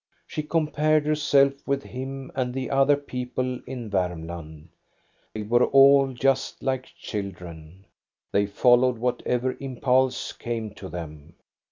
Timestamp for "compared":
0.41-1.05